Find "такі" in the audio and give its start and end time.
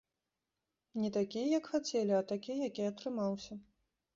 1.17-1.43, 2.33-2.57